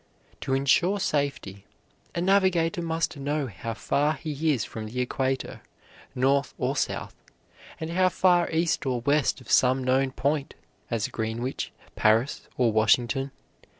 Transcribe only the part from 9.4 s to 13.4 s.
of some known point, as Greenwich, Paris, or Washington.